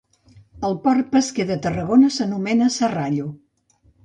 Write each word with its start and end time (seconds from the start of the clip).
El 0.69 0.71
port 0.85 1.11
pesquer 1.11 1.45
de 1.51 1.57
Tarragona 1.67 2.09
s'anomena 2.17 2.71
Serrallo. 2.79 3.31